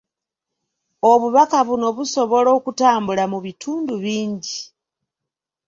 [1.11, 4.57] Obubaka buno busobola okutambula mu bitundu bingi.